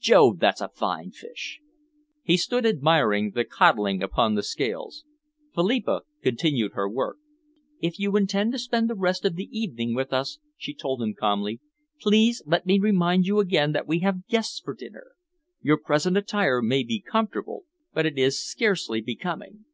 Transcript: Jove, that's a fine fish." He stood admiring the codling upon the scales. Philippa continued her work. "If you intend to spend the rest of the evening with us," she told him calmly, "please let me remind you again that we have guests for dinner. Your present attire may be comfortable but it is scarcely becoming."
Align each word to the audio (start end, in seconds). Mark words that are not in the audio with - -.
Jove, 0.00 0.40
that's 0.40 0.60
a 0.60 0.68
fine 0.68 1.12
fish." 1.12 1.60
He 2.24 2.36
stood 2.36 2.66
admiring 2.66 3.30
the 3.30 3.44
codling 3.44 4.02
upon 4.02 4.34
the 4.34 4.42
scales. 4.42 5.04
Philippa 5.54 6.02
continued 6.22 6.72
her 6.72 6.88
work. 6.90 7.18
"If 7.80 7.96
you 8.00 8.16
intend 8.16 8.50
to 8.50 8.58
spend 8.58 8.90
the 8.90 8.96
rest 8.96 9.24
of 9.24 9.36
the 9.36 9.48
evening 9.56 9.94
with 9.94 10.12
us," 10.12 10.40
she 10.56 10.74
told 10.74 11.00
him 11.00 11.14
calmly, 11.14 11.60
"please 12.00 12.42
let 12.44 12.66
me 12.66 12.80
remind 12.80 13.26
you 13.28 13.38
again 13.38 13.70
that 13.74 13.86
we 13.86 14.00
have 14.00 14.26
guests 14.26 14.58
for 14.58 14.74
dinner. 14.74 15.12
Your 15.62 15.76
present 15.78 16.16
attire 16.16 16.60
may 16.60 16.82
be 16.82 17.00
comfortable 17.00 17.62
but 17.94 18.06
it 18.06 18.18
is 18.18 18.42
scarcely 18.42 19.00
becoming." 19.00 19.66